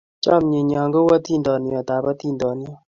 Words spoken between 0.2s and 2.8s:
Chamienyo ko u atindiot ab atindiot